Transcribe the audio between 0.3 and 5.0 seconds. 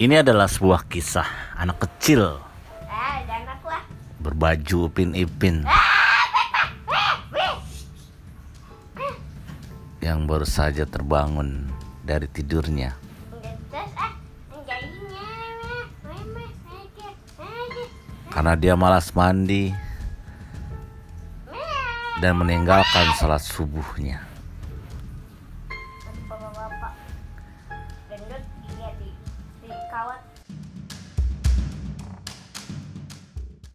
sebuah kisah anak kecil. Berbaju